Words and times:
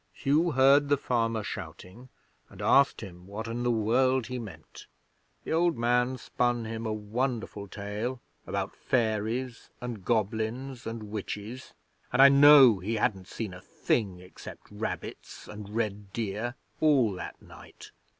Hugh 0.13 0.49
heard 0.53 0.89
the 0.89 0.97
farmer 0.97 1.43
shouting, 1.43 2.09
and 2.49 2.59
asked 2.59 3.01
him 3.01 3.27
what 3.27 3.47
in 3.47 3.61
the 3.61 3.69
world 3.69 4.25
he 4.25 4.39
meant. 4.39 4.87
The 5.43 5.51
old 5.53 5.77
man 5.77 6.17
spun 6.17 6.65
him 6.65 6.87
a 6.87 6.91
wonderful 6.91 7.67
tale 7.67 8.19
about 8.47 8.73
fairies 8.75 9.69
and 9.79 10.03
goblins 10.03 10.87
and 10.87 11.11
witches; 11.11 11.75
and 12.11 12.19
I 12.19 12.29
know 12.29 12.79
he 12.79 12.95
hadn't 12.95 13.27
seen 13.27 13.53
a 13.53 13.61
thing 13.61 14.19
except 14.21 14.65
rabbits 14.71 15.47
and 15.47 15.69
red 15.69 16.11
deer 16.13 16.55
all 16.79 17.11
that 17.11 17.39
night. 17.39 17.91